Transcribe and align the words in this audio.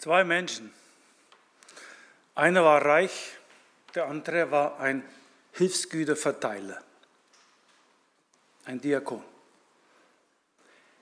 Zwei 0.00 0.24
Menschen. 0.24 0.72
Einer 2.34 2.64
war 2.64 2.82
reich, 2.82 3.36
der 3.94 4.06
andere 4.06 4.50
war 4.50 4.80
ein 4.80 5.04
Hilfsgüterverteiler, 5.52 6.82
ein 8.64 8.80
Diakon. 8.80 9.22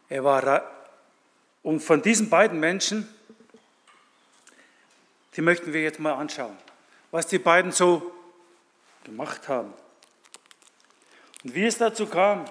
Er 0.09 0.25
war 0.25 0.69
und 1.63 1.79
von 1.79 2.03
diesen 2.03 2.29
beiden 2.29 2.59
Menschen, 2.59 3.09
die 5.37 5.43
möchten 5.43 5.73
wir 5.73 5.83
jetzt 5.83 6.01
mal 6.01 6.15
anschauen, 6.15 6.59
was 7.13 7.29
die 7.29 7.39
beiden 7.39 7.71
so 7.71 8.13
gemacht 9.05 9.47
haben. 9.47 9.73
Und 11.45 11.55
wie 11.55 11.67
es 11.67 11.79
dazu 11.79 12.07
kam, 12.07 12.47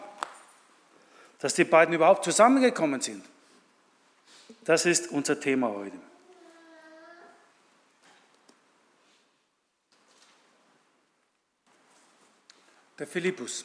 dass 1.40 1.55
die 1.55 1.66
beiden 1.66 1.93
überhaupt 1.93 2.23
zusammengekommen 2.23 3.02
sind. 3.02 3.26
Das 4.63 4.85
ist 4.85 5.12
unser 5.12 5.38
Thema 5.38 5.68
heute. 5.68 5.98
Der 12.99 13.05
Philippus. 13.05 13.63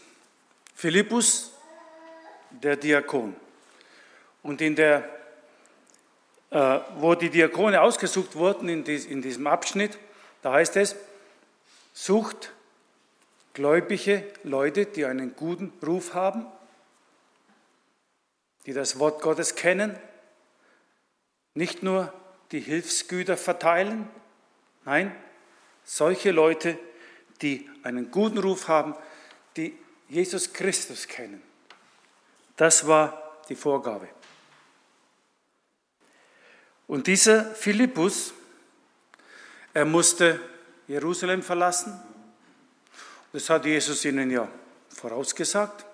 Philippus, 0.75 1.53
der 2.51 2.77
Diakon. 2.77 3.35
Und 4.43 4.61
in 4.61 4.77
der, 4.77 5.09
äh, 6.51 6.81
wo 6.97 7.15
die 7.15 7.31
Diakone 7.31 7.81
ausgesucht 7.81 8.35
wurden 8.35 8.69
in, 8.69 8.85
dies, 8.85 9.07
in 9.07 9.23
diesem 9.23 9.47
Abschnitt, 9.47 9.99
da 10.43 10.53
heißt 10.53 10.77
es, 10.77 10.97
sucht 11.95 12.53
gläubige 13.55 14.31
Leute, 14.45 14.85
die 14.85 15.07
einen 15.07 15.35
guten 15.35 15.73
Ruf 15.83 16.13
haben, 16.13 16.47
die 18.67 18.75
das 18.75 18.99
Wort 18.99 19.23
Gottes 19.23 19.55
kennen, 19.55 19.99
nicht 21.55 21.83
nur 21.83 22.13
die 22.51 22.61
Hilfsgüter 22.61 23.39
verteilen, 23.39 24.09
nein, 24.85 25.15
solche 25.85 26.33
Leute, 26.33 26.79
die 27.41 27.69
einen 27.83 28.11
guten 28.11 28.39
Ruf 28.39 28.69
haben, 28.69 28.95
die 29.57 29.77
Jesus 30.09 30.53
Christus 30.53 31.07
kennen. 31.07 31.43
Das 32.57 32.87
war 32.87 33.41
die 33.49 33.57
Vorgabe. 33.57 34.09
Und 36.87 37.07
dieser 37.07 37.55
Philippus, 37.55 38.35
er 39.73 39.85
musste 39.85 40.41
Jerusalem 40.87 41.43
verlassen. 41.43 41.99
Das 43.33 43.49
hat 43.49 43.65
Jesus 43.65 44.05
ihnen 44.05 44.31
ja 44.31 44.47
vorausgesagt. 44.91 45.87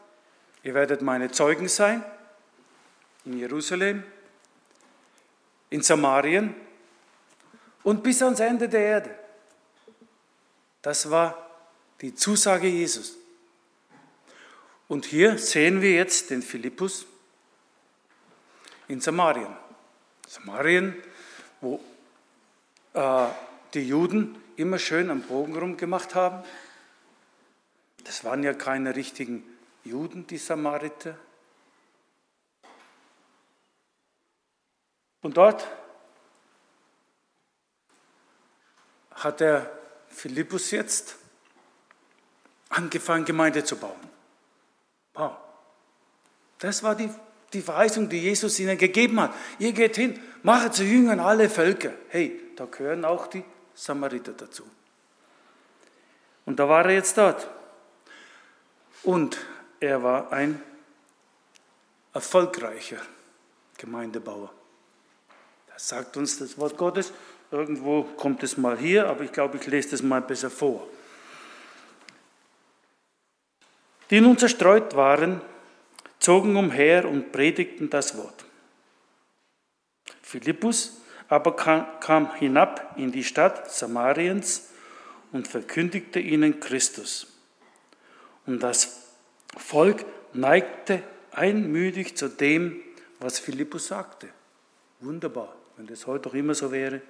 Ihr 0.64 0.75
werdet 0.75 1.03
meine 1.03 1.31
Zeugen 1.31 1.69
sein 1.69 2.05
in 3.25 3.39
Jerusalem, 3.39 4.03
in 5.70 5.83
Samarien 5.83 6.55
und 7.84 8.03
bis 8.03 8.23
ans 8.23 8.41
Ende 8.41 8.69
der 8.69 8.81
Erde. 8.81 9.14
Das 10.83 11.11
war 11.11 11.48
die 12.01 12.14
Zusage 12.14 12.67
Jesus. 12.67 13.17
Und 14.89 15.05
hier 15.05 15.36
sehen 15.36 15.83
wir 15.83 15.92
jetzt 15.92 16.31
den 16.31 16.42
Philippus 16.42 17.06
in 18.89 19.03
Samarien. 19.03 19.55
Samarien, 20.27 20.97
wo 21.61 21.80
äh, 22.95 23.27
die 23.74 23.86
Juden 23.86 24.42
immer 24.57 24.79
schön 24.79 25.11
am 25.11 25.23
Bogen 25.23 25.57
rumgemacht 25.57 26.14
haben. 26.14 26.42
Das 28.05 28.24
waren 28.24 28.42
ja 28.42 28.55
keine 28.55 28.96
richtigen 28.96 29.45
Juden, 29.85 30.27
die 30.27 30.39
Samariter. 30.39 31.17
Und 35.20 35.36
dort 35.36 35.68
hat 39.11 39.40
der 39.40 39.70
Philippus 40.08 40.70
jetzt 40.70 41.17
angefangen, 42.70 43.27
Gemeinde 43.27 43.64
zu 43.64 43.77
bauen. 43.77 44.17
Wow. 45.18 45.33
Das 46.58 46.83
war 46.83 46.95
die, 46.95 47.11
die 47.52 47.61
Verheißung, 47.61 48.08
die 48.08 48.20
Jesus 48.20 48.58
ihnen 48.61 48.79
gegeben 48.79 49.20
hat. 49.20 49.34
Ihr 49.58 49.73
geht 49.73 49.96
hin, 49.96 50.18
macht 50.42 50.74
zu 50.74 50.84
Jüngern 50.84 51.20
alle 51.20 51.51
Völker. 51.51 51.92
Hey, 52.08 52.40
da 52.56 52.67
gehören 52.67 53.05
auch 53.05 53.27
die 53.27 53.45
Samariter 53.74 54.33
dazu. 54.33 54.62
Und 56.46 56.58
da 56.58 56.68
war 56.68 56.84
er 56.84 56.92
jetzt 56.92 57.18
dort. 57.18 57.48
Und 59.02 59.39
er 59.80 60.02
war 60.02 60.33
ein 60.33 60.62
erfolgreicher 62.14 62.98
Gemeindebauer. 63.77 64.52
Das 65.73 65.89
sagt 65.89 66.17
uns 66.17 66.39
das 66.39 66.58
Wort 66.58 66.77
Gottes. 66.77 67.12
Irgendwo 67.51 68.02
kommt 68.02 68.42
es 68.42 68.57
mal 68.57 68.78
hier, 68.78 69.08
aber 69.08 69.24
ich 69.24 69.33
glaube, 69.33 69.57
ich 69.58 69.67
lese 69.67 69.90
das 69.90 70.02
mal 70.02 70.20
besser 70.20 70.51
vor. 70.51 70.86
Die 74.11 74.20
nun 74.20 74.39
zerstreut 74.39 74.96
waren, 74.96 75.41
zogen 76.19 76.57
umher 76.57 77.08
und 77.08 77.33
predigten 77.33 77.91
das 77.91 78.17
Wort. 78.17 78.45
Philippus 80.23 81.01
aber 81.29 81.55
kam 81.55 82.35
hinab 82.36 82.95
in 82.96 83.13
die 83.13 83.24
Stadt 83.24 83.70
Samariens 83.70 84.70
und 85.33 85.46
verkündigte 85.46 86.20
ihnen 86.20 86.58
Christus. 86.58 87.27
Und 88.46 88.63
das 88.63 89.02
Volk 89.57 90.05
neigte 90.33 91.02
einmütig 91.33 92.17
zu 92.17 92.29
dem, 92.29 92.80
was 93.20 93.39
Philippus 93.39 93.89
sagte. 93.89 94.29
Wunderbar, 95.01 95.55
wenn 95.77 95.86
das 95.86 96.07
heute 96.07 96.30
auch 96.30 96.35
immer 96.35 96.55
so 96.55 96.73
wäre. 96.73 97.02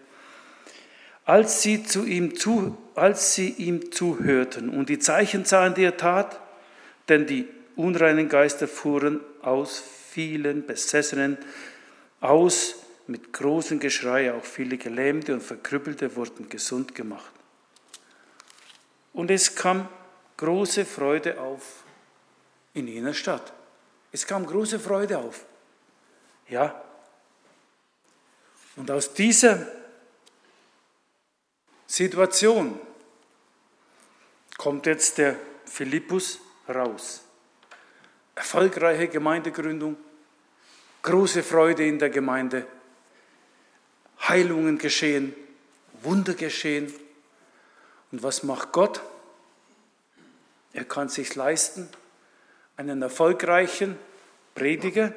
Als 1.25 1.62
sie, 1.62 1.84
zu 1.84 2.04
ihm 2.04 2.36
zu, 2.36 2.76
als 2.94 3.34
sie 3.34 3.50
ihm 3.50 3.92
zuhörten 3.92 4.70
und 4.70 4.88
die 4.88 4.98
Zeichen 4.98 5.44
sahen, 5.44 5.75
die 5.75 5.84
er 5.84 5.97
tat, 5.97 6.41
denn 7.08 7.26
die 7.26 7.48
unreinen 7.76 8.28
Geister 8.28 8.69
fuhren 8.69 9.20
aus 9.42 9.82
vielen 10.10 10.66
Besessenen 10.66 11.38
aus 12.20 12.76
mit 13.06 13.32
großem 13.32 13.80
Geschrei, 13.80 14.32
auch 14.32 14.44
viele 14.44 14.76
Gelähmte 14.76 15.32
und 15.32 15.42
Verkrüppelte 15.42 16.14
wurden 16.16 16.48
gesund 16.48 16.94
gemacht. 16.94 17.32
Und 19.12 19.30
es 19.30 19.54
kam 19.54 19.88
große 20.36 20.84
Freude 20.84 21.41
auf 21.41 21.84
in 22.74 22.86
jener 22.86 23.14
Stadt. 23.14 23.52
Es 24.12 24.26
kam 24.26 24.47
große 24.47 24.78
Freude 24.78 25.18
auf. 25.18 25.44
Ja. 26.48 26.82
Und 28.76 28.91
aus 28.91 29.12
dieser 29.12 29.66
Situation 31.86 32.78
kommt 34.56 34.86
jetzt 34.86 35.18
der 35.18 35.36
Philippus 35.64 36.41
raus. 36.68 37.22
Erfolgreiche 38.34 39.08
Gemeindegründung, 39.08 39.96
große 41.02 41.42
Freude 41.42 41.86
in 41.86 41.98
der 41.98 42.10
Gemeinde, 42.10 42.66
Heilungen 44.28 44.78
geschehen, 44.78 45.34
Wunder 46.02 46.34
geschehen. 46.34 46.92
Und 48.12 48.22
was 48.22 48.42
macht 48.42 48.72
Gott? 48.72 49.02
Er 50.72 50.84
kann 50.84 51.08
sich 51.08 51.34
leisten, 51.34 51.88
einen 52.76 53.02
erfolgreichen 53.02 53.98
Prediger 54.54 55.12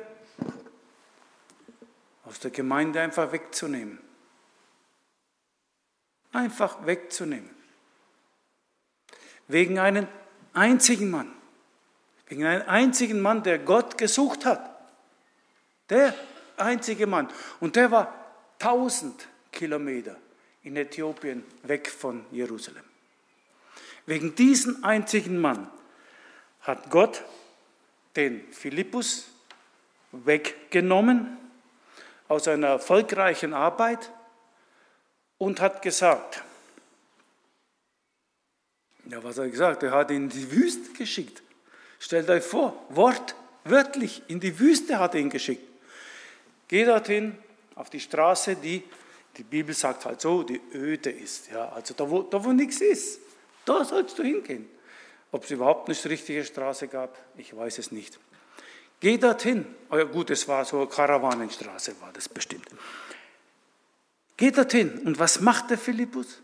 aus 2.26 2.40
der 2.40 2.52
Gemeinde 2.52 3.02
einfach 3.02 3.32
wegzunehmen. 3.32 4.00
Einfach 6.32 6.86
wegzunehmen. 6.86 7.50
Wegen 9.48 9.80
einem 9.80 10.08
einzigen 10.54 11.12
Mann. 11.12 11.34
Wegen 12.32 12.46
einem 12.46 12.70
einzigen 12.70 13.20
Mann, 13.20 13.44
der 13.44 13.60
Gott 13.60 13.98
gesucht 13.98 14.46
hat. 14.46 14.74
Der 15.90 16.16
einzige 16.56 17.06
Mann. 17.06 17.28
Und 17.60 17.76
der 17.76 17.92
war 17.92 18.16
1000 18.60 19.28
Kilometer 19.52 20.16
in 20.64 20.78
Äthiopien 20.78 21.44
weg 21.64 21.90
von 21.90 22.26
Jerusalem. 22.32 22.86
Wegen 24.06 24.34
diesem 24.34 24.82
einzigen 24.86 25.42
Mann 25.42 25.70
hat 26.62 26.90
Gott 26.90 27.22
den 28.16 28.50
Philippus 28.54 29.28
weggenommen 30.14 31.38
aus 32.30 32.48
einer 32.48 32.68
erfolgreichen 32.68 33.54
Arbeit 33.54 34.10
und 35.38 35.60
hat 35.60 35.82
gesagt, 35.82 36.42
ja, 39.10 39.22
was 39.22 39.38
hat 39.38 39.44
er 39.44 39.50
gesagt? 39.50 39.84
Er 39.84 39.92
hat 39.92 40.12
ihn 40.12 40.24
in 40.24 40.30
die 40.30 40.50
Wüste 40.50 40.94
geschickt. 40.94 41.44
Stellt 42.02 42.28
euch 42.32 42.44
vor, 42.44 42.84
wortwörtlich 42.90 44.24
in 44.28 44.40
die 44.40 44.60
Wüste 44.60 44.98
hat 44.98 45.14
er 45.14 45.22
ihn 45.22 45.30
geschickt. 45.30 45.62
Geh 46.68 46.84
dorthin 46.84 47.38
auf 47.76 47.92
die 47.92 48.00
Straße, 48.00 48.56
die, 48.56 48.84
die 49.38 49.44
Bibel 49.44 49.76
sagt 49.76 50.06
halt 50.06 50.20
so, 50.20 50.42
die 50.42 50.60
öde 50.74 51.12
ist. 51.12 51.52
Ja, 51.52 51.70
also 51.70 51.94
da 51.94 52.10
wo, 52.10 52.24
da, 52.24 52.44
wo 52.44 52.54
nichts 52.54 52.82
ist, 52.82 53.20
da 53.66 53.86
sollst 53.86 54.18
du 54.18 54.24
hingehen. 54.24 54.68
Ob 55.32 55.44
es 55.44 55.52
überhaupt 55.52 55.90
eine 55.90 56.10
richtige 56.10 56.44
Straße 56.44 56.88
gab, 56.88 57.16
ich 57.38 57.56
weiß 57.56 57.78
es 57.78 57.92
nicht. 57.92 58.20
Geh 59.00 59.20
dorthin. 59.20 59.68
Oh 59.92 59.98
ja, 59.98 60.06
gut, 60.06 60.32
es 60.32 60.48
war 60.48 60.66
so 60.66 60.78
eine 60.78 60.88
Karawanenstraße, 60.88 62.02
war 62.02 62.12
das 62.14 62.28
bestimmt. 62.28 62.68
Geht 64.38 64.58
dorthin. 64.58 64.98
Und 65.06 65.20
was 65.20 65.40
macht 65.40 65.70
der 65.70 65.78
Philippus? 65.78 66.42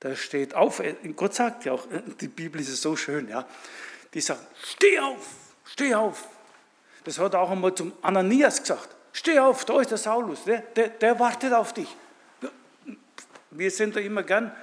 Der 0.00 0.16
steht 0.16 0.54
auf. 0.54 0.82
Gott 1.14 1.34
sagt 1.34 1.66
ja 1.66 1.72
auch, 1.72 1.86
die 2.22 2.28
Bibel 2.28 2.58
ist 2.58 2.74
so 2.80 2.96
schön, 2.96 3.28
ja. 3.28 3.46
Die 4.16 4.22
sagt, 4.22 4.46
steh 4.64 4.98
auf, 4.98 5.26
steh 5.66 5.94
auf. 5.94 6.26
Das 7.04 7.18
hat 7.18 7.34
er 7.34 7.40
auch 7.40 7.50
einmal 7.50 7.74
zum 7.74 7.92
Ananias 8.00 8.62
gesagt. 8.62 8.96
Steh 9.12 9.38
auf, 9.38 9.66
da 9.66 9.78
ist 9.78 9.90
der 9.90 9.98
Saulus, 9.98 10.44
der, 10.44 10.60
der, 10.74 10.88
der 10.88 11.20
wartet 11.20 11.52
auf 11.52 11.74
dich. 11.74 11.94
Wir 13.50 13.70
sind 13.70 13.94
da 13.94 14.00
immer 14.00 14.22
gern 14.22 14.56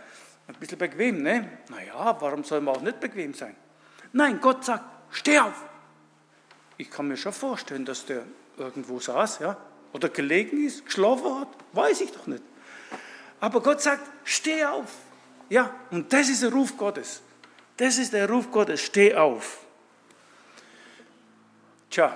ein 0.48 0.56
bisschen 0.56 0.80
bequem, 0.80 1.22
ne? 1.22 1.60
Naja, 1.70 2.18
warum 2.20 2.44
soll 2.44 2.62
man 2.62 2.78
auch 2.78 2.82
nicht 2.82 3.00
bequem 3.00 3.36
sein? 3.36 3.56
Nein, 4.12 4.40
Gott 4.42 4.66
sagt, 4.66 4.86
steh 5.12 5.38
auf. 5.38 5.64
Ich 6.78 6.90
kann 6.90 7.08
mir 7.08 7.18
schon 7.18 7.32
vorstellen, 7.32 7.86
dass 7.86 8.08
der 8.08 8.24
irgendwo 8.58 9.00
saß, 9.00 9.38
ja, 9.38 9.56
oder 9.92 10.10
gelegen 10.10 10.66
ist, 10.66 10.84
geschlafen 10.84 11.42
hat, 11.42 11.50
weiß 11.74 12.02
ich 12.02 12.12
doch 12.12 12.26
nicht. 12.26 12.42
Aber 13.40 13.62
Gott 13.62 13.84
sagt, 13.84 14.02
steh 14.24 14.66
auf. 14.66 14.92
Ja, 15.50 15.76
und 15.92 16.12
das 16.12 16.30
ist 16.30 16.42
der 16.42 16.52
Ruf 16.52 16.76
Gottes. 16.76 17.22
Das 17.78 17.98
ist 17.98 18.14
der 18.14 18.30
Ruf 18.30 18.52
Gottes, 18.52 18.81
steh 18.81 19.16
auf. 19.16 19.60
Tja, 21.90 22.16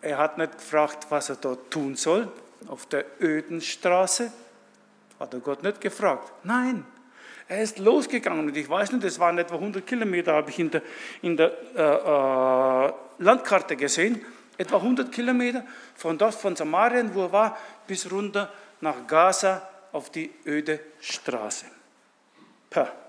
er 0.00 0.18
hat 0.18 0.38
nicht 0.38 0.58
gefragt, 0.58 1.06
was 1.10 1.28
er 1.28 1.36
dort 1.36 1.70
tun 1.70 1.94
soll, 1.96 2.30
auf 2.68 2.86
der 2.86 3.04
öden 3.20 3.60
Straße. 3.60 4.32
Hat 5.18 5.34
er 5.34 5.40
Gott 5.40 5.62
nicht 5.62 5.80
gefragt. 5.80 6.32
Nein, 6.44 6.84
er 7.50 7.62
ist 7.62 7.78
losgegangen 7.78 8.46
und 8.46 8.56
ich 8.56 8.68
weiß 8.68 8.92
nicht, 8.92 9.04
es 9.04 9.18
waren 9.18 9.36
etwa 9.38 9.56
100 9.56 9.86
Kilometer, 9.86 10.34
habe 10.34 10.50
ich 10.50 10.58
in 10.58 10.70
der, 10.70 10.82
in 11.20 11.36
der 11.36 11.52
äh, 11.76 12.88
äh, 12.88 12.92
Landkarte 13.18 13.76
gesehen. 13.76 14.24
Etwa 14.56 14.76
100 14.76 15.10
Kilometer 15.10 15.64
von 15.96 16.16
dort, 16.16 16.34
von 16.34 16.54
Samarien, 16.54 17.14
wo 17.14 17.22
er 17.24 17.32
war, 17.32 17.58
bis 17.86 18.10
runter 18.10 18.52
nach 18.80 19.06
Gaza 19.06 19.68
auf 19.92 20.10
die 20.10 20.30
öde 20.46 20.78
Straße. 21.00 21.66
Pah. 22.70 22.99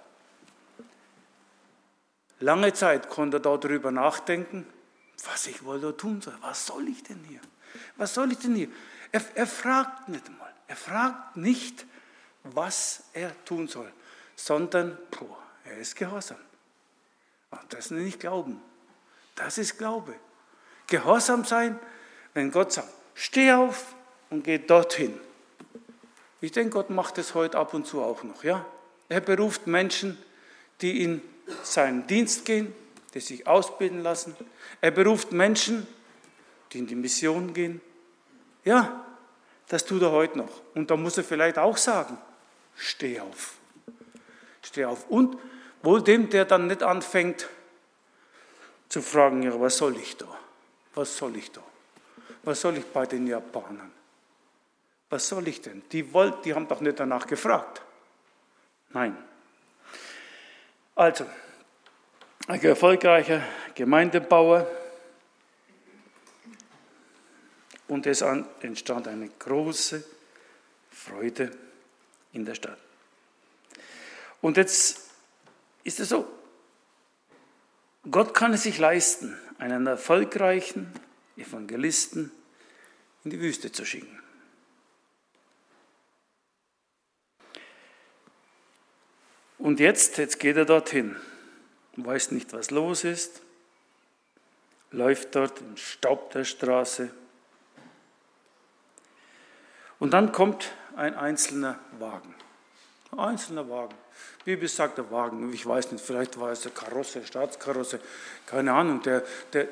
Lange 2.42 2.74
Zeit 2.74 3.08
konnte 3.08 3.38
er 3.38 3.40
darüber 3.40 3.92
nachdenken, 3.92 4.66
was 5.26 5.46
ich 5.48 5.64
wohl 5.64 5.80
da 5.80 5.92
tun 5.92 6.22
soll. 6.22 6.34
Was 6.42 6.66
soll 6.66 6.88
ich 6.88 7.04
denn 7.04 7.24
hier? 7.30 7.40
Was 7.98 8.16
soll 8.16 8.32
ich 8.32 8.40
denn 8.40 8.56
hier? 8.56 8.68
Er, 9.12 9.22
er 9.36 9.48
fragt 9.48 10.10
nicht 10.10 10.28
mal. 10.38 10.52
Er 10.68 10.76
fragt 10.76 11.38
nicht, 11.38 11.86
was 12.44 13.04
er 13.14 13.32
tun 13.46 13.68
soll, 13.68 13.92
sondern 14.36 14.98
boah, 15.12 15.38
er 15.66 15.78
ist 15.78 15.96
gehorsam. 15.96 16.38
Und 17.52 17.74
das 17.74 17.92
nenne 17.92 18.08
ich 18.08 18.18
Glauben. 18.18 18.60
Das 19.36 19.58
ist 19.58 19.78
Glaube. 19.78 20.16
Gehorsam 20.88 21.46
sein, 21.46 21.80
wenn 22.34 22.52
Gott 22.52 22.74
sagt, 22.74 22.90
steh 23.14 23.52
auf 23.52 23.94
und 24.30 24.44
geh 24.44 24.58
dorthin. 24.58 25.20
Ich 26.40 26.52
denke, 26.52 26.72
Gott 26.72 26.90
macht 26.90 27.20
es 27.20 27.36
heute 27.36 27.60
ab 27.60 27.74
und 27.76 27.86
zu 27.86 28.02
auch 28.02 28.24
noch. 28.24 28.44
Ja? 28.44 28.66
Er 29.10 29.22
beruft 29.22 29.68
Menschen, 29.68 30.18
die 30.82 31.04
in 31.04 31.22
seinen 31.64 32.08
Dienst 32.08 32.46
gehen, 32.46 32.74
die 33.14 33.20
sich 33.20 33.48
ausbilden 33.48 34.02
lassen. 34.04 34.36
Er 34.80 34.92
beruft 34.92 35.32
Menschen, 35.32 35.88
die 36.72 36.80
in 36.80 36.88
die 36.88 36.96
Mission 36.96 37.54
gehen. 37.54 37.82
Ja, 38.64 39.06
das 39.68 39.86
tut 39.86 40.02
er 40.02 40.12
heute 40.12 40.38
noch. 40.38 40.62
Und 40.76 40.92
da 40.92 40.96
muss 40.96 41.18
er 41.18 41.24
vielleicht 41.24 41.58
auch 41.58 41.78
sagen, 41.78 42.18
steh 42.76 43.20
auf. 43.20 43.56
Steh 44.62 44.86
auf. 44.86 45.10
Und 45.10 45.38
wohl 45.82 46.02
dem, 46.02 46.30
der 46.30 46.46
dann 46.46 46.68
nicht 46.68 46.84
anfängt 46.84 47.48
zu 48.90 49.02
fragen, 49.02 49.44
ja, 49.44 49.60
was 49.60 49.78
soll 49.78 49.98
ich 49.98 50.18
da? 50.18 50.28
Was 50.94 51.16
soll 51.16 51.36
ich 51.38 51.52
da? 51.52 51.62
Was 52.44 52.62
soll 52.62 52.78
ich 52.78 52.86
bei 52.86 53.06
den 53.06 53.28
Japanern? 53.28 53.92
Was 55.10 55.28
soll 55.28 55.48
ich 55.48 55.62
denn? 55.62 55.84
Die, 55.92 56.14
wollt, 56.14 56.46
die 56.46 56.54
haben 56.54 56.68
doch 56.68 56.82
nicht 56.82 57.00
danach 57.00 57.28
gefragt. 57.28 57.82
Nein. 58.90 59.18
Also, 60.96 61.26
ein 62.48 62.62
erfolgreicher 62.62 63.42
Gemeindebauer 63.76 64.70
und 67.88 68.06
es 68.06 68.22
entstand 68.22 69.08
eine 69.08 69.30
große 69.30 70.04
Freude 70.92 71.52
in 72.34 72.46
der 72.46 72.56
Stadt. 72.56 72.78
Und 74.42 74.58
jetzt 74.58 75.12
ist 75.84 76.00
es 76.00 76.10
so, 76.10 76.28
Gott 78.10 78.34
kann 78.34 78.54
es 78.54 78.64
sich 78.64 78.78
leisten, 78.78 79.38
einen 79.60 79.88
erfolgreichen 79.88 80.92
Evangelisten 81.38 82.32
in 83.24 83.32
die 83.32 83.40
Wüste 83.40 83.72
zu 83.72 83.86
schicken. 83.86 84.21
Und 89.62 89.80
jetzt, 89.80 90.18
jetzt 90.18 90.40
geht 90.40 90.58
er 90.58 90.66
dorthin, 90.66 91.16
weiß 91.96 92.32
nicht, 92.32 92.52
was 92.52 92.72
los 92.72 93.04
ist, 93.04 93.44
läuft 94.90 95.36
dort 95.36 95.62
im 95.62 95.78
Staub 95.78 96.32
der 96.32 96.46
Straße. 96.46 97.12
Und 100.00 100.12
dann 100.12 100.32
kommt 100.32 100.72
ein 100.96 101.14
einzelner 101.14 101.78
Wagen. 102.00 102.34
Ein 103.12 103.20
einzelner 103.20 103.70
Wagen. 103.70 103.94
Wie 104.46 104.56
Bibel 104.56 104.68
sagt 104.68 104.98
der 104.98 105.12
Wagen, 105.12 105.54
ich 105.54 105.64
weiß 105.64 105.92
nicht, 105.92 106.04
vielleicht 106.04 106.40
war 106.40 106.52
es 106.52 106.66
eine 106.66 106.74
Karosse, 106.74 107.24
Staatskarosse, 107.24 108.00
keine 108.48 108.74
Ahnung. 108.74 109.04
Der, 109.04 109.24
der, 109.54 109.68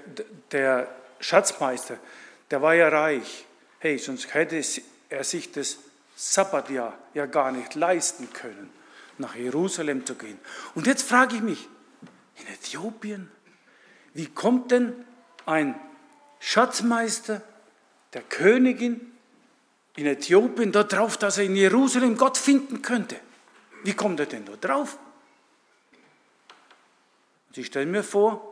der 0.52 0.88
Schatzmeister, 1.20 1.98
der 2.52 2.62
war 2.62 2.76
ja 2.76 2.90
reich. 2.90 3.48
Hey, 3.80 3.98
sonst 3.98 4.36
hätte 4.36 4.62
er 5.10 5.24
sich 5.24 5.52
das 5.52 5.80
Sabbatjahr 6.16 6.96
ja 7.16 7.26
gar 7.26 7.52
nicht 7.52 7.74
leisten 7.74 8.32
können, 8.32 8.72
nach 9.20 9.36
Jerusalem 9.36 10.06
zu 10.06 10.16
gehen. 10.16 10.40
Und 10.76 10.88
jetzt 10.88 11.04
frage 11.04 11.36
ich 11.36 11.42
mich, 11.42 11.68
in 12.38 12.48
Äthiopien, 12.48 13.30
wie 14.14 14.28
kommt 14.28 14.72
denn 14.72 14.94
ein 15.46 15.80
Schatzmeister 16.40 17.42
der 18.14 18.22
Königin 18.24 19.12
in 19.96 20.06
Äthiopien 20.06 20.72
darauf, 20.72 21.18
dass 21.18 21.38
er 21.38 21.46
in 21.46 21.56
Jerusalem 21.56 22.18
Gott 22.18 22.38
finden 22.38 22.82
könnte? 22.82 23.20
Wie 23.84 23.94
kommt 23.94 24.20
er 24.20 24.26
denn 24.26 24.46
da 24.46 24.56
drauf? 24.56 24.98
Und 27.50 27.58
ich 27.58 27.68
stelle 27.68 27.86
mir 27.86 28.04
vor, 28.04 28.46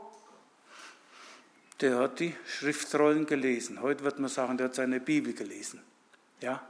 der 1.81 1.97
hat 1.99 2.19
die 2.19 2.35
Schriftrollen 2.47 3.25
gelesen. 3.25 3.81
Heute 3.81 4.03
wird 4.03 4.19
man 4.19 4.29
sagen, 4.29 4.57
der 4.57 4.67
hat 4.67 4.75
seine 4.75 4.99
Bibel 4.99 5.33
gelesen. 5.33 5.81
Ja? 6.41 6.65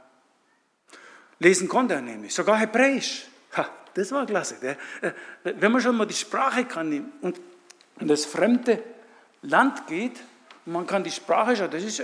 Lesen 1.38 1.68
konnte 1.68 1.94
er 1.94 2.02
nämlich, 2.02 2.34
sogar 2.34 2.58
Hebräisch. 2.58 3.26
Ha, 3.56 3.70
das 3.94 4.12
war 4.12 4.26
klasse. 4.26 4.56
Äh, 5.00 5.12
wenn 5.42 5.72
man 5.72 5.80
schon 5.80 5.96
mal 5.96 6.06
die 6.06 6.14
Sprache 6.14 6.64
kann 6.64 7.12
und 7.20 7.40
in 8.00 8.08
das 8.08 8.24
fremde 8.24 8.82
Land 9.42 9.86
geht, 9.86 10.20
man 10.66 10.86
kann 10.86 11.02
die 11.02 11.10
Sprache 11.10 11.56
schon, 11.56 11.70
das 11.70 11.82
ist 11.82 12.02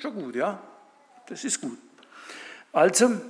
schon 0.00 0.14
gut, 0.14 0.34
ja. 0.34 0.60
Das 1.26 1.44
ist 1.44 1.60
gut. 1.60 1.78
Also, 2.72 3.20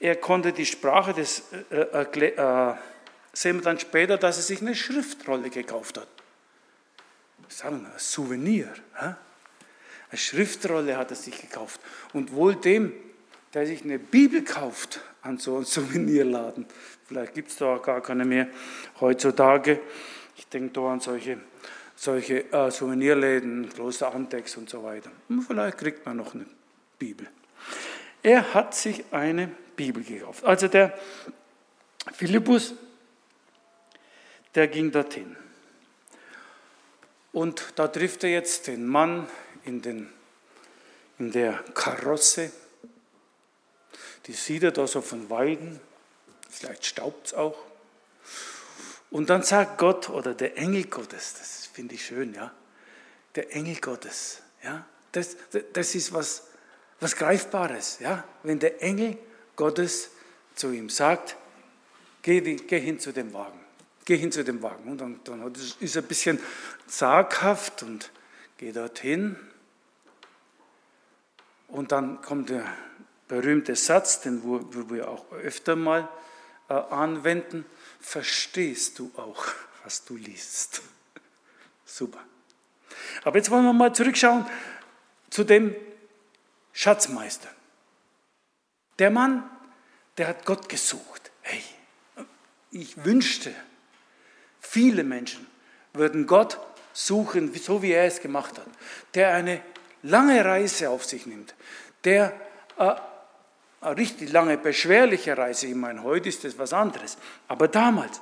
er 0.00 0.16
konnte 0.16 0.52
die 0.52 0.66
Sprache, 0.66 1.14
das 1.14 1.44
äh, 1.70 2.02
äh, 2.02 2.26
äh, 2.26 2.74
sehen 3.32 3.56
wir 3.56 3.62
dann 3.62 3.78
später, 3.78 4.16
dass 4.16 4.36
er 4.36 4.42
sich 4.42 4.60
eine 4.60 4.74
Schriftrolle 4.74 5.50
gekauft 5.50 5.98
hat. 5.98 6.08
Sagen 7.48 7.82
wir, 7.82 7.92
ein 7.92 7.98
Souvenir. 7.98 8.72
Hä? 8.98 9.14
Eine 10.10 10.18
Schriftrolle 10.18 10.96
hat 10.96 11.10
er 11.10 11.16
sich 11.16 11.40
gekauft. 11.40 11.80
Und 12.12 12.32
wohl 12.32 12.54
dem, 12.56 12.92
der 13.54 13.66
sich 13.66 13.84
eine 13.84 13.98
Bibel 13.98 14.42
kauft 14.42 15.00
an 15.22 15.38
so 15.38 15.56
einem 15.56 15.64
Souvenirladen, 15.64 16.66
vielleicht 17.06 17.34
gibt 17.34 17.50
es 17.50 17.56
da 17.56 17.76
auch 17.76 17.82
gar 17.82 18.02
keine 18.02 18.24
mehr 18.24 18.48
heutzutage. 19.00 19.80
Ich 20.36 20.48
denke 20.48 20.72
da 20.72 20.92
an 20.92 21.00
solche, 21.00 21.38
solche 21.94 22.52
äh, 22.52 22.70
Souvenirläden, 22.70 23.68
Kloster 23.68 24.12
Antex 24.12 24.56
und 24.56 24.68
so 24.68 24.82
weiter. 24.82 25.10
Und 25.28 25.42
vielleicht 25.42 25.78
kriegt 25.78 26.04
man 26.04 26.16
noch 26.16 26.34
eine 26.34 26.46
Bibel. 26.98 27.28
Er 28.22 28.54
hat 28.54 28.74
sich 28.74 29.04
eine 29.12 29.50
Bibel 29.76 30.02
gekauft. 30.02 30.44
Also 30.44 30.66
der 30.68 30.98
Philippus, 32.12 32.74
der 34.54 34.68
ging 34.68 34.90
dorthin. 34.90 35.36
Und 37.32 37.72
da 37.76 37.88
trifft 37.88 38.24
er 38.24 38.30
jetzt 38.30 38.66
den 38.66 38.86
Mann 38.86 39.26
in, 39.64 39.82
den, 39.82 40.08
in 41.18 41.32
der 41.32 41.64
Karosse. 41.74 42.50
Die 44.26 44.32
sieht 44.32 44.62
er 44.62 44.72
da 44.72 44.86
so 44.86 45.00
von 45.00 45.28
Weiden. 45.30 45.80
Vielleicht 46.48 46.86
staubt 46.86 47.28
es 47.28 47.34
auch. 47.34 47.56
Und 49.10 49.30
dann 49.30 49.42
sagt 49.42 49.78
Gott 49.78 50.08
oder 50.08 50.34
der 50.34 50.56
Engel 50.56 50.84
Gottes, 50.84 51.34
das 51.38 51.66
finde 51.66 51.94
ich 51.94 52.06
schön, 52.06 52.34
ja. 52.34 52.52
Der 53.34 53.54
Engel 53.54 53.76
Gottes, 53.76 54.42
ja. 54.62 54.86
Das, 55.12 55.36
das 55.72 55.94
ist 55.94 56.12
was, 56.12 56.48
was 57.00 57.14
Greifbares, 57.14 57.98
ja. 58.00 58.24
Wenn 58.42 58.58
der 58.58 58.82
Engel 58.82 59.18
Gottes 59.56 60.10
zu 60.54 60.72
ihm 60.72 60.88
sagt, 60.88 61.36
geh, 62.22 62.40
geh 62.40 62.80
hin 62.80 62.98
zu 62.98 63.12
dem 63.12 63.32
Wagen. 63.32 63.60
Geh 64.04 64.16
hin 64.16 64.32
zu 64.32 64.44
dem 64.44 64.62
Wagen. 64.62 64.90
Und 64.90 65.00
dann, 65.00 65.20
dann 65.24 65.52
ist 65.80 65.96
er 65.96 66.02
ein 66.02 66.08
bisschen 66.08 66.40
zaghaft 66.86 67.82
und 67.82 68.10
geht 68.58 68.76
dorthin. 68.76 69.36
Und 71.68 71.92
dann 71.92 72.20
kommt 72.20 72.50
der 72.50 72.66
berühmte 73.28 73.76
Satz, 73.76 74.20
den 74.20 74.42
wir 74.90 75.08
auch 75.08 75.32
öfter 75.32 75.76
mal 75.76 76.08
äh, 76.68 76.74
anwenden, 76.74 77.64
verstehst 78.00 78.98
du 78.98 79.10
auch, 79.16 79.46
was 79.82 80.04
du 80.04 80.16
liest. 80.16 80.82
Super. 81.84 82.20
Aber 83.24 83.36
jetzt 83.36 83.50
wollen 83.50 83.64
wir 83.64 83.72
mal 83.72 83.94
zurückschauen 83.94 84.46
zu 85.30 85.44
dem 85.44 85.74
Schatzmeister. 86.72 87.48
Der 88.98 89.10
Mann, 89.10 89.48
der 90.16 90.28
hat 90.28 90.44
Gott 90.44 90.68
gesucht. 90.68 91.30
Hey, 91.42 91.62
ich 92.70 93.04
wünschte, 93.04 93.54
viele 94.60 95.04
Menschen 95.04 95.46
würden 95.92 96.26
Gott 96.26 96.58
suchen, 96.92 97.52
so 97.54 97.82
wie 97.82 97.92
er 97.92 98.04
es 98.04 98.20
gemacht 98.20 98.58
hat. 98.58 98.66
Der 99.14 99.34
eine 99.34 99.62
lange 100.02 100.44
Reise 100.44 100.90
auf 100.90 101.04
sich 101.04 101.26
nimmt. 101.26 101.54
Der 102.04 102.32
äh, 102.78 102.94
eine 103.84 103.96
richtig 103.96 104.32
lange, 104.32 104.56
beschwerliche 104.56 105.36
Reise. 105.36 105.66
Ich 105.66 105.74
meine, 105.74 106.02
heute 106.02 106.28
ist 106.28 106.44
das 106.44 106.58
was 106.58 106.72
anderes. 106.72 107.18
Aber 107.48 107.68
damals. 107.68 108.20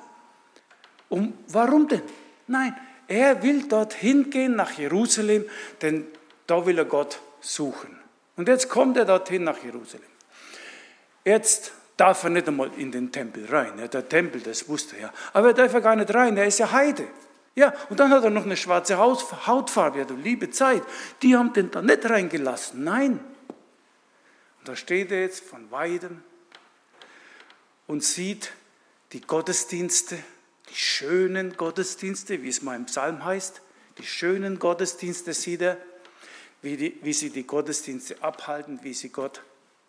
Und 1.09 1.33
warum 1.47 1.87
denn? 1.87 2.01
Nein, 2.47 2.75
er 3.07 3.41
will 3.43 3.67
dorthin 3.67 4.29
gehen 4.29 4.55
nach 4.55 4.71
Jerusalem, 4.71 5.45
denn 5.81 6.07
da 6.47 6.65
will 6.65 6.77
er 6.77 6.85
Gott 6.85 7.19
suchen. 7.39 7.97
Und 8.35 8.47
jetzt 8.47 8.69
kommt 8.69 8.97
er 8.97 9.05
dorthin 9.05 9.43
nach 9.43 9.63
Jerusalem. 9.63 10.07
Jetzt 11.23 11.71
darf 11.95 12.23
er 12.23 12.31
nicht 12.31 12.47
einmal 12.47 12.71
in 12.77 12.91
den 12.91 13.11
Tempel 13.11 13.45
rein. 13.45 13.77
Ja, 13.77 13.87
der 13.87 14.09
Tempel, 14.09 14.41
das 14.41 14.67
wusste 14.67 14.97
er. 14.97 15.13
Aber 15.33 15.49
er 15.49 15.53
darf 15.53 15.73
ja 15.73 15.79
gar 15.79 15.95
nicht 15.95 16.13
rein, 16.13 16.35
er 16.35 16.45
ist 16.45 16.59
ja 16.59 16.71
Heide. 16.71 17.07
Ja, 17.55 17.71
und 17.89 17.99
dann 17.99 18.09
hat 18.09 18.23
er 18.23 18.31
noch 18.31 18.45
eine 18.45 18.57
schwarze 18.57 18.97
Hautfarbe, 18.97 19.99
ja, 19.99 20.05
du 20.05 20.15
liebe 20.15 20.49
Zeit. 20.49 20.81
Die 21.21 21.35
haben 21.35 21.53
den 21.53 21.69
da 21.69 21.81
nicht 21.81 22.09
reingelassen. 22.09 22.83
Nein. 22.83 23.19
Und 24.63 24.69
da 24.69 24.77
steht 24.77 25.11
er 25.11 25.19
jetzt 25.19 25.43
von 25.43 25.71
Weiden 25.71 26.23
und 27.85 28.01
sieht 28.01 28.53
die 29.11 29.19
Gottesdienste, 29.19 30.17
die 30.69 30.75
schönen 30.75 31.57
Gottesdienste, 31.57 32.41
wie 32.41 32.47
es 32.47 32.61
mal 32.61 32.77
im 32.77 32.85
Psalm 32.85 33.25
heißt. 33.25 33.61
Die 33.97 34.05
schönen 34.05 34.59
Gottesdienste 34.59 35.33
sieht 35.33 35.63
er, 35.63 35.77
wie, 36.61 36.77
die, 36.77 36.97
wie 37.01 37.11
sie 37.11 37.29
die 37.29 37.45
Gottesdienste 37.45 38.23
abhalten, 38.23 38.79
wie 38.83 38.93
sie 38.93 39.09
Gott 39.09 39.41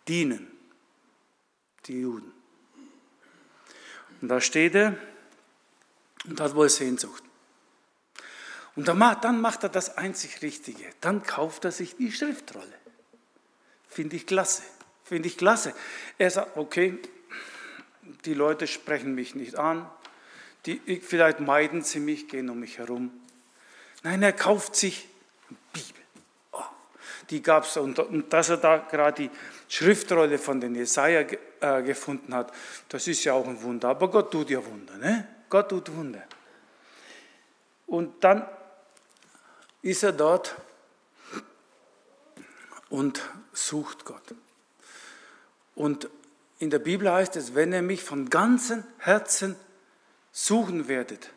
dienen 0.09 0.51
die 1.85 2.01
Juden. 2.01 2.33
Und 4.19 4.27
da 4.27 4.41
steht 4.41 4.75
er 4.75 4.97
und 6.25 6.41
hat 6.41 6.53
wohl 6.53 6.67
Sehnsucht. 6.67 7.23
Und 8.75 8.89
dann 8.89 9.39
macht 9.39 9.63
er 9.63 9.69
das 9.69 9.95
einzig 9.97 10.41
Richtige. 10.41 10.83
Dann 10.99 11.23
kauft 11.23 11.63
er 11.63 11.71
sich 11.71 11.95
die 11.95 12.11
Schriftrolle. 12.11 12.84
Finde 13.95 14.17
ich 14.17 14.27
klasse. 14.27 14.61
Finde 15.05 15.29
ich 15.29 15.37
klasse. 15.37 15.73
Er 16.17 16.29
sagt, 16.29 16.57
okay, 16.57 16.99
die 18.25 18.33
Leute 18.33 18.67
sprechen 18.67 19.15
mich 19.15 19.35
nicht 19.35 19.55
an. 19.55 19.89
Die, 20.65 20.99
vielleicht 20.99 21.39
meiden 21.39 21.81
sie 21.81 22.01
mich, 22.01 22.27
gehen 22.27 22.49
um 22.49 22.59
mich 22.59 22.77
herum. 22.77 23.09
Nein, 24.03 24.21
er 24.21 24.33
kauft 24.33 24.75
sich 24.75 25.07
Bibel. 25.71 26.01
Oh, 26.51 26.59
die 27.29 27.41
gab 27.41 27.63
es. 27.63 27.77
Und, 27.77 27.97
und 27.99 28.33
dass 28.33 28.49
er 28.49 28.57
da 28.57 28.79
gerade 28.79 29.29
die 29.29 29.31
Schriftrolle 29.69 30.39
von 30.39 30.59
den 30.59 30.75
Jesaja 30.75 31.25
äh, 31.61 31.81
gefunden 31.81 32.35
hat, 32.35 32.51
das 32.89 33.07
ist 33.07 33.23
ja 33.23 33.31
auch 33.31 33.47
ein 33.47 33.61
Wunder. 33.61 33.87
Aber 33.87 34.11
Gott 34.11 34.29
tut 34.29 34.49
ja 34.49 34.59
Wunder, 34.65 34.97
ne? 34.97 35.25
Gott 35.49 35.69
tut 35.69 35.89
Wunder. 35.95 36.23
Und 37.87 38.21
dann 38.21 38.45
ist 39.81 40.03
er 40.03 40.11
dort 40.11 40.53
und 42.89 43.21
sucht 43.55 44.05
Gott. 44.05 44.35
Und 45.73 46.09
in 46.59 46.69
der 46.69 46.79
Bibel 46.79 47.11
heißt 47.11 47.35
es, 47.35 47.55
wenn 47.55 47.73
ihr 47.73 47.81
mich 47.81 48.03
von 48.03 48.29
ganzem 48.29 48.83
Herzen 48.97 49.55
suchen 50.31 50.87
werdet, 50.87 51.31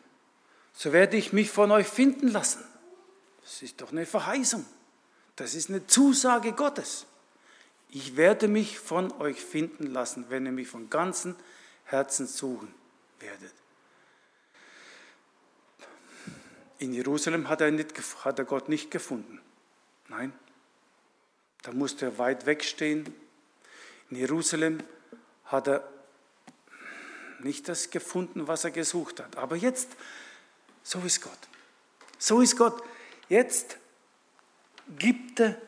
so 0.73 0.93
werde 0.93 1.17
ich 1.17 1.33
mich 1.33 1.51
von 1.51 1.71
euch 1.71 1.87
finden 1.87 2.29
lassen. 2.29 2.63
Das 3.41 3.61
ist 3.61 3.81
doch 3.81 3.91
eine 3.91 4.05
Verheißung. 4.05 4.65
Das 5.35 5.55
ist 5.55 5.69
eine 5.69 5.87
Zusage 5.87 6.53
Gottes. 6.53 7.05
Ich 7.89 8.15
werde 8.15 8.47
mich 8.47 8.79
von 8.79 9.11
euch 9.13 9.41
finden 9.41 9.87
lassen, 9.87 10.25
wenn 10.29 10.45
ihr 10.45 10.51
mich 10.51 10.67
von 10.67 10.89
ganzem 10.89 11.35
Herzen 11.85 12.27
suchen 12.27 12.73
werdet. 13.19 13.53
In 16.77 16.93
Jerusalem 16.93 17.49
hat 17.49 17.61
er, 17.61 17.71
nicht, 17.71 17.93
hat 18.23 18.39
er 18.39 18.45
Gott 18.45 18.69
nicht 18.69 18.91
gefunden. 18.91 19.41
Nein, 20.07 20.31
da 21.61 21.71
musste 21.71 22.05
er 22.05 22.17
weit 22.17 22.45
wegstehen. 22.45 23.13
In 24.09 24.17
Jerusalem 24.17 24.81
hat 25.45 25.67
er 25.67 25.87
nicht 27.39 27.67
das 27.67 27.89
gefunden, 27.89 28.47
was 28.47 28.63
er 28.63 28.71
gesucht 28.71 29.19
hat. 29.19 29.37
Aber 29.37 29.55
jetzt, 29.55 29.89
so 30.83 30.99
ist 30.99 31.21
Gott. 31.21 31.39
So 32.17 32.41
ist 32.41 32.57
Gott. 32.57 32.81
Jetzt 33.29 33.77
gibt 34.97 35.39
er 35.39 35.61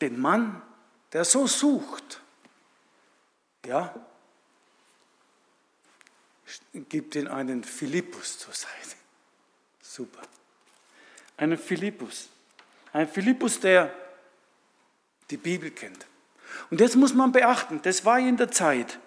den 0.00 0.20
Mann, 0.20 0.60
der 1.12 1.24
so 1.24 1.46
sucht, 1.46 2.20
ja, 3.64 3.94
gibt 6.72 7.14
ihn 7.14 7.28
einen 7.28 7.64
Philippus 7.64 8.38
zur 8.38 8.52
Seite. 8.52 8.96
Super. 9.80 10.22
Einen 11.36 11.58
Philippus. 11.58 12.28
Ein 12.92 13.08
Philippus, 13.08 13.60
der 13.60 13.94
die 15.32 15.36
Bibel 15.38 15.70
kennt. 15.70 16.06
Und 16.70 16.80
jetzt 16.80 16.96
muss 16.96 17.14
man 17.14 17.32
beachten, 17.32 17.80
das 17.82 18.04
war 18.04 18.18
in 18.18 18.36
der 18.36 18.50
Zeit. 18.50 18.98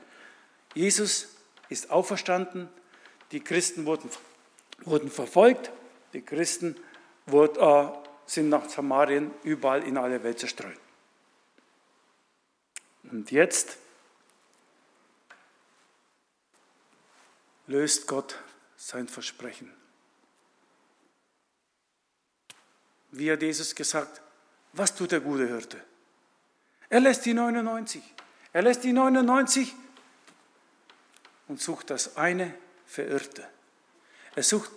Jesus 0.74 1.30
ist 1.70 1.92
auferstanden, 1.92 2.68
die 3.32 3.40
Christen 3.40 3.86
wurden, 3.86 4.10
wurden 4.80 5.10
verfolgt, 5.10 5.72
die 6.14 6.22
Christen 6.22 6.76
wurden, 7.28 7.60
äh, 7.60 7.92
sind 8.26 8.50
nach 8.50 8.68
Samarien 8.68 9.32
überall 9.44 9.84
in 9.84 9.98
alle 9.98 10.24
Welt 10.24 10.40
zerstreut. 10.40 10.80
Und 13.04 13.32
jetzt 13.32 13.78
löst 17.68 18.08
Gott 18.08 18.40
sein 18.78 19.08
Versprechen. 19.08 19.72
Wie 23.12 23.32
hat 23.32 23.42
Jesus 23.42 23.76
gesagt, 23.76 24.22
was 24.74 24.94
tut 24.94 25.12
der 25.12 25.22
gute 25.22 25.48
Hirte? 25.48 25.82
Er 26.90 27.00
lässt 27.00 27.26
die 27.26 27.34
99. 27.34 28.04
Er 28.54 28.62
lässt 28.62 28.84
die 28.84 28.94
99 28.94 29.76
und 31.48 31.62
sucht 31.62 31.90
das 31.90 32.18
eine 32.18 32.54
Verirrte. 32.86 33.48
Er 34.36 34.44
sucht 34.44 34.72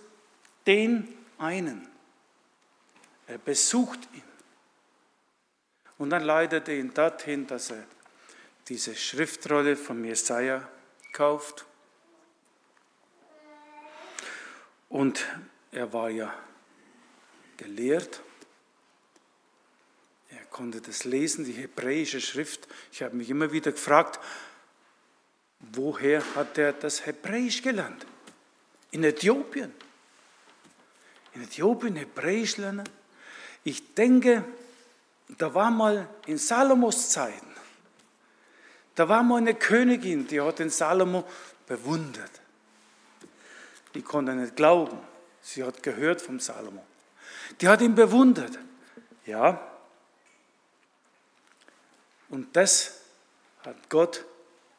den 0.65 1.07
einen. 1.37 1.87
Er 3.27 3.37
besucht 3.37 3.99
ihn. 4.13 4.23
Und 5.97 6.11
dann 6.11 6.23
leitet 6.23 6.67
er 6.69 6.77
ihn 6.77 6.93
dorthin, 6.93 7.45
dass 7.45 7.71
er 7.71 7.83
diese 8.67 8.95
Schriftrolle 8.95 9.75
von 9.75 10.03
Jesaja 10.03 10.67
kauft. 11.11 11.65
Und 14.87 15.25
er 15.71 15.91
war 15.91 16.09
ja 16.09 16.33
gelehrt. 17.57 18.21
Er 20.29 20.45
konnte 20.49 20.81
das 20.81 21.05
lesen, 21.05 21.45
die 21.45 21.53
hebräische 21.53 22.21
Schrift. 22.21 22.67
Ich 22.91 23.01
habe 23.01 23.15
mich 23.15 23.29
immer 23.29 23.51
wieder 23.51 23.71
gefragt, 23.71 24.19
woher 25.59 26.23
hat 26.35 26.57
er 26.57 26.73
das 26.73 27.05
Hebräisch 27.05 27.61
gelernt? 27.61 28.05
In 28.91 29.03
Äthiopien. 29.03 29.73
In 31.33 31.43
Äthiopien 31.43 31.95
Hebräisch 31.95 32.57
lernen. 32.57 32.87
Ich 33.63 33.93
denke, 33.95 34.43
da 35.37 35.53
war 35.53 35.71
mal 35.71 36.07
in 36.25 36.37
Salomos 36.37 37.09
Zeiten 37.09 37.49
da 38.99 39.07
war 39.07 39.23
mal 39.23 39.37
eine 39.37 39.53
Königin, 39.53 40.27
die 40.27 40.41
hat 40.41 40.59
den 40.59 40.69
Salomo 40.69 41.23
bewundert. 41.65 42.31
Die 43.93 44.01
konnte 44.01 44.33
nicht 44.33 44.57
glauben. 44.57 44.97
Sie 45.41 45.63
hat 45.63 45.81
gehört 45.81 46.21
vom 46.21 46.41
Salomo. 46.41 46.83
Die 47.61 47.69
hat 47.69 47.79
ihn 47.79 47.95
bewundert. 47.95 48.59
Ja. 49.25 49.65
Und 52.29 52.55
das 52.55 53.01
hat 53.65 53.89
Gott, 53.89 54.25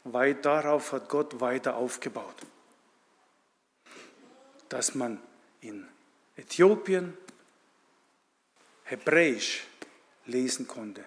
weit 0.04 0.44
darauf 0.44 0.92
hat 0.92 1.08
Gott 1.08 1.40
weiter 1.40 1.76
aufgebaut. 1.76 2.36
Dass 4.68 4.94
man 4.94 5.20
in 5.60 5.86
Äthiopien 6.36 7.16
Hebräisch 8.84 9.64
lesen 10.26 10.66
konnte. 10.66 11.04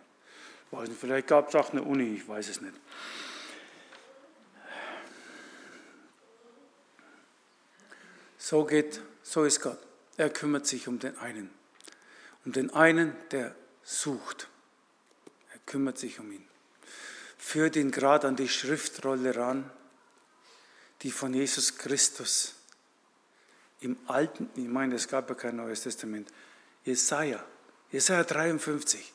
Weiß 0.72 0.90
nicht, 0.90 1.00
vielleicht 1.00 1.28
gab 1.28 1.50
es 1.50 1.56
auch 1.56 1.72
eine 1.72 1.84
Uni, 1.84 2.16
ich 2.16 2.28
weiß 2.28 2.50
es 2.50 2.62
nicht. 2.62 2.74
So 8.38 8.66
geht, 8.66 9.02
so 9.22 9.46
ist 9.46 9.62
Gott. 9.62 9.80
Er 10.18 10.30
kümmert 10.30 10.68
sich 10.68 10.88
um 10.88 11.00
den 11.00 11.18
einen. 11.18 11.50
Um 12.46 12.52
den 12.52 12.74
einen, 12.74 13.16
der 13.32 13.56
sucht. 13.84 14.50
Er 15.66 15.72
kümmert 15.72 15.98
sich 15.98 16.20
um 16.20 16.32
ihn. 16.32 16.48
führt 17.38 17.76
ihn 17.76 17.92
gerade 17.92 18.28
an 18.28 18.36
die 18.36 18.48
Schriftrolle 18.48 19.36
ran, 19.36 19.70
die 21.02 21.12
von 21.12 21.34
Jesus 21.34 21.78
Christus 21.78 22.56
im 23.82 23.98
Alten, 24.08 24.50
ich 24.56 24.68
meine, 24.68 24.96
es 24.96 25.10
gab 25.10 25.28
ja 25.30 25.36
kein 25.36 25.58
Neues 25.58 25.82
Testament, 25.82 26.32
Jesaja, 26.86 27.44
Jesaja 27.92 28.24
53, 28.24 29.14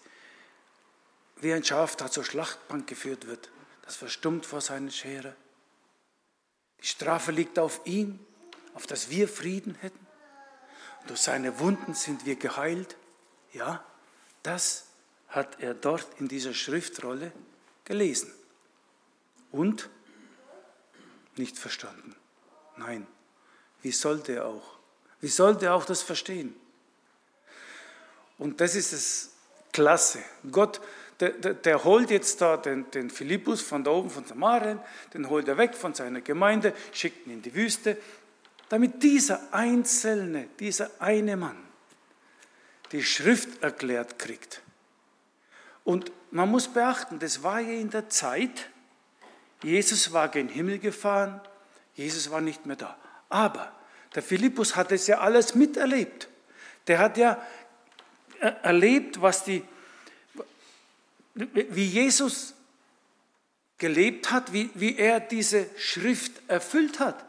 wie 1.37 1.53
ein 1.53 1.65
Schaf 1.65 1.97
da 1.97 2.11
zur 2.11 2.25
Schlachtbank 2.25 2.87
geführt 2.87 3.27
wird, 3.27 3.51
das 3.83 3.97
verstummt 3.97 4.45
vor 4.45 4.61
seinen 4.61 4.91
Schere. 4.91 5.35
Die 6.83 6.87
Strafe 6.87 7.33
liegt 7.33 7.59
auf 7.59 7.81
ihn, 7.87 8.21
auf 8.75 8.87
dass 8.87 9.09
wir 9.11 9.27
Frieden 9.27 9.75
hätten. 9.77 10.07
Und 11.01 11.11
durch 11.11 11.21
seine 11.21 11.59
Wunden 11.59 11.95
sind 11.95 12.27
wir 12.27 12.37
geheilt. 12.37 12.97
Ja, 13.53 13.85
das 14.43 14.88
hat 15.29 15.61
er 15.61 15.75
dort 15.75 16.07
in 16.19 16.29
dieser 16.29 16.55
Schriftrolle 16.55 17.33
gelesen 17.85 18.33
und 19.53 19.89
nicht 21.37 21.59
verstanden. 21.59 22.15
Nein, 22.77 23.07
wie 23.83 23.93
sollte 23.93 24.33
er 24.33 24.47
auch? 24.47 24.79
Wie 25.21 25.29
sollte 25.29 25.67
er 25.67 25.75
auch 25.75 25.85
das 25.85 26.03
verstehen? 26.03 26.55
Und 28.39 28.61
das 28.61 28.75
ist 28.75 28.93
es 28.93 29.31
klasse. 29.73 30.21
Gott, 30.51 30.81
der, 31.21 31.31
der, 31.31 31.55
der, 31.55 31.85
holt 31.85 32.11
jetzt 32.11 32.41
da 32.41 32.57
den, 32.57 32.89
den 32.93 33.11
Philippus 33.11 33.61
von 33.61 33.83
da 33.83 33.91
oben 33.91 34.11
von 34.11 34.25
Samarien, 34.25 34.79
den 35.13 35.29
holt 35.29 35.49
er 35.49 35.59
weg 35.59 35.75
von 35.75 35.95
seiner 35.95 36.21
Gemeinde, 36.21 36.73
schickt 36.93 37.27
ihn 37.27 37.35
in 37.35 37.43
die 37.43 37.55
Wüste, 37.55 37.97
damit 38.69 39.03
dieser 39.03 39.53
einzelne, 39.53 40.49
dieser 40.61 40.91
eine 41.01 41.37
Mann 41.37 41.57
die 42.93 43.03
Schrift 43.03 43.63
erklärt 43.63 44.19
kriegt. 44.19 44.63
Und 45.89 46.13
man 46.33 46.51
muss 46.51 46.69
beachten, 46.69 47.19
das 47.19 47.43
war 47.43 47.61
ja 47.61 47.73
in 47.73 47.89
der 47.89 48.11
Zeit, 48.11 48.69
Jesus 49.63 50.13
war 50.13 50.29
gen 50.29 50.51
Himmel 50.51 50.79
gefahren, 50.79 51.41
Jesus 51.95 52.31
war 52.31 52.43
nicht 52.43 52.67
mehr 52.67 52.77
da. 52.77 52.95
Aber 53.31 53.73
der 54.15 54.23
Philippus 54.23 54.77
hat 54.77 54.93
es 54.93 55.07
ja 55.07 55.21
alles 55.21 55.55
miterlebt. 55.55 56.29
Der 56.89 56.99
hat 56.99 57.17
ja 57.17 57.43
erlebt, 58.39 59.23
was 59.23 59.45
die, 59.45 59.65
wie 61.33 61.87
Jesus 61.87 62.53
gelebt 63.79 64.31
hat, 64.31 64.53
wie, 64.53 64.69
wie 64.75 64.99
er 64.99 65.21
diese 65.21 65.71
Schrift 65.79 66.33
erfüllt 66.49 67.01
hat. 67.01 67.25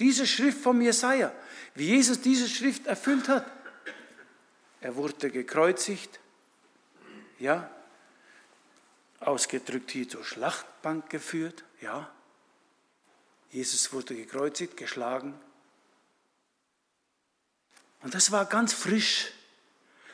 Diese 0.00 0.26
Schrift 0.26 0.58
vom 0.58 0.82
Jesaja, 0.82 1.32
wie 1.74 1.86
Jesus 1.86 2.20
diese 2.20 2.46
Schrift 2.46 2.88
erfüllt 2.88 3.30
hat. 3.30 3.50
Er 4.82 4.96
wurde 4.96 5.30
gekreuzigt, 5.30 6.20
ja, 7.38 7.70
ausgedrückt 9.20 9.90
hier 9.90 10.08
zur 10.08 10.24
Schlachtbank 10.24 11.10
geführt, 11.10 11.64
ja. 11.80 12.10
Jesus 13.50 13.92
wurde 13.92 14.14
gekreuzigt, 14.14 14.76
geschlagen. 14.76 15.34
Und 18.02 18.14
das 18.14 18.30
war 18.30 18.44
ganz 18.44 18.72
frisch. 18.72 19.32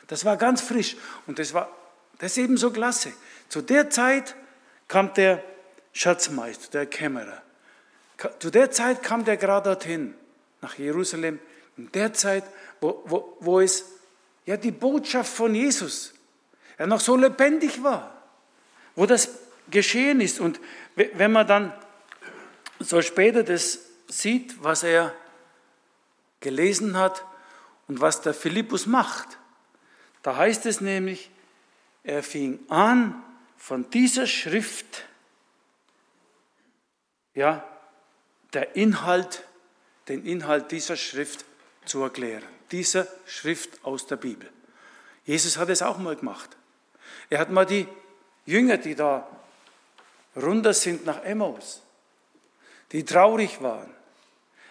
Das 0.07 0.25
war 0.25 0.37
ganz 0.37 0.61
frisch. 0.61 0.95
Und 1.27 1.39
das 1.39 1.53
war, 1.53 1.69
das 2.19 2.33
ist 2.33 2.37
eben 2.37 2.57
so 2.57 2.71
klasse. 2.71 3.13
Zu 3.49 3.61
der 3.61 3.89
Zeit 3.89 4.35
kam 4.87 5.13
der 5.13 5.43
Schatzmeister, 5.91 6.69
der 6.71 6.85
Kämmerer. 6.85 7.41
Zu 8.39 8.49
der 8.49 8.71
Zeit 8.71 9.03
kam 9.03 9.25
der 9.25 9.37
gerade 9.37 9.69
dorthin, 9.69 10.15
nach 10.61 10.77
Jerusalem. 10.77 11.39
In 11.77 11.91
der 11.91 12.13
Zeit, 12.13 12.43
wo, 12.79 13.01
wo, 13.05 13.37
wo 13.39 13.59
es 13.59 13.85
ja 14.45 14.57
die 14.57 14.71
Botschaft 14.71 15.33
von 15.33 15.53
Jesus 15.55 16.13
ja 16.77 16.87
noch 16.87 16.99
so 16.99 17.15
lebendig 17.15 17.83
war, 17.83 18.12
wo 18.95 19.05
das 19.05 19.29
geschehen 19.69 20.21
ist. 20.21 20.39
Und 20.39 20.59
wenn 20.95 21.31
man 21.31 21.47
dann 21.47 21.73
so 22.79 23.01
später 23.01 23.43
das 23.43 23.79
sieht, 24.07 24.63
was 24.63 24.83
er 24.83 25.13
gelesen 26.39 26.97
hat 26.97 27.25
und 27.87 28.01
was 28.01 28.21
der 28.21 28.33
Philippus 28.33 28.85
macht, 28.85 29.37
da 30.21 30.35
heißt 30.35 30.65
es 30.65 30.81
nämlich, 30.81 31.29
er 32.03 32.23
fing 32.23 32.59
an, 32.69 33.23
von 33.57 33.89
dieser 33.91 34.27
Schrift, 34.27 35.05
ja, 37.33 37.65
der 38.51 38.75
Inhalt, 38.75 39.43
den 40.09 40.25
Inhalt 40.25 40.71
dieser 40.71 40.97
Schrift 40.97 41.45
zu 41.85 42.03
erklären. 42.03 42.43
Dieser 42.71 43.07
Schrift 43.25 43.83
aus 43.85 44.05
der 44.05 44.17
Bibel. 44.17 44.51
Jesus 45.25 45.57
hat 45.57 45.69
es 45.69 45.81
auch 45.81 45.97
mal 45.97 46.15
gemacht. 46.15 46.57
Er 47.29 47.39
hat 47.39 47.51
mal 47.51 47.65
die 47.65 47.87
Jünger, 48.45 48.77
die 48.77 48.95
da 48.95 49.27
runter 50.35 50.73
sind 50.73 51.05
nach 51.05 51.23
Emmaus, 51.23 51.81
die 52.91 53.03
traurig 53.03 53.61
waren. 53.61 53.89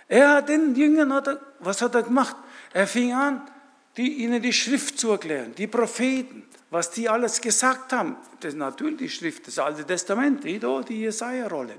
Er 0.08 0.34
hat 0.34 0.48
den 0.48 0.74
Jüngern, 0.74 1.12
hat 1.12 1.28
er, 1.28 1.40
was 1.60 1.80
hat 1.80 1.94
er 1.94 2.02
gemacht? 2.02 2.36
Er 2.72 2.86
fing 2.86 3.12
an, 3.12 3.48
die, 3.96 4.22
ihnen 4.22 4.42
die 4.42 4.52
Schrift 4.52 4.98
zu 4.98 5.12
erklären, 5.12 5.54
die 5.54 5.66
Propheten, 5.66 6.44
was 6.70 6.90
die 6.90 7.08
alles 7.08 7.40
gesagt 7.40 7.92
haben. 7.92 8.16
Das 8.40 8.54
ist 8.54 8.58
natürlich 8.58 8.98
die 8.98 9.10
Schrift, 9.10 9.46
das 9.46 9.58
Alte 9.58 9.84
Testament, 9.84 10.44
die, 10.44 10.58
die 10.58 11.00
Jesaja-Rolle. 11.00 11.76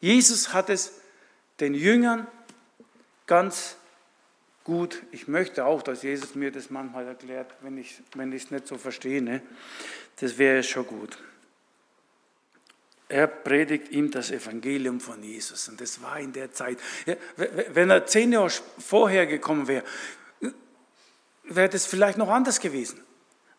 Jesus 0.00 0.52
hat 0.52 0.70
es 0.70 0.92
den 1.60 1.74
Jüngern 1.74 2.26
ganz 3.26 3.76
gut. 4.68 5.02
Ich 5.12 5.28
möchte 5.28 5.64
auch, 5.64 5.82
dass 5.82 6.02
Jesus 6.02 6.34
mir 6.34 6.52
das 6.52 6.68
manchmal 6.68 7.06
erklärt, 7.06 7.50
wenn 7.62 7.78
ich 7.78 8.02
wenn 8.14 8.30
es 8.34 8.50
nicht 8.50 8.66
so 8.66 8.76
verstehe. 8.76 9.22
Ne? 9.22 9.40
Das 10.20 10.36
wäre 10.36 10.62
schon 10.62 10.86
gut. 10.86 11.16
Er 13.08 13.26
predigt 13.26 13.90
ihm 13.90 14.10
das 14.10 14.30
Evangelium 14.30 15.00
von 15.00 15.22
Jesus. 15.22 15.70
Und 15.70 15.80
das 15.80 16.02
war 16.02 16.20
in 16.20 16.34
der 16.34 16.52
Zeit. 16.52 16.76
Wenn 17.72 17.88
er 17.88 18.04
zehn 18.04 18.30
Jahre 18.30 18.50
vorher 18.78 19.26
gekommen 19.26 19.66
wäre, 19.68 19.84
wäre 21.44 21.70
das 21.70 21.86
vielleicht 21.86 22.18
noch 22.18 22.28
anders 22.28 22.60
gewesen. 22.60 23.00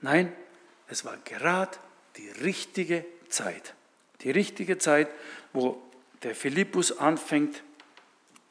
Nein, 0.02 0.32
es 0.88 1.06
war 1.06 1.18
gerade 1.26 1.76
die 2.18 2.30
richtige 2.44 3.04
Zeit. 3.30 3.74
Die 4.22 4.30
richtige 4.30 4.78
Zeit, 4.78 5.08
wo 5.54 5.82
der 6.22 6.36
Philippus 6.36 6.96
anfängt, 7.00 7.64